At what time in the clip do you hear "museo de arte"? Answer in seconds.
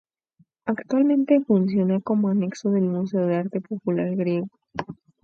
2.85-3.61